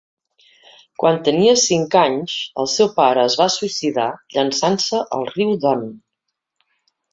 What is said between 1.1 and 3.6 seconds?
tenia cinc anys el seu pare es va